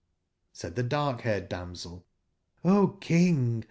"j!? 0.01 0.05
Said 0.53 0.75
the 0.75 0.81
dark/haired 0.81 1.47
damsel: 1.47 2.07
*'0 2.65 2.99
King! 3.01 3.59